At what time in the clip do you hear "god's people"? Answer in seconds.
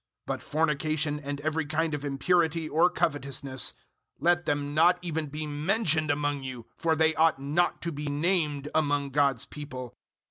9.11-9.95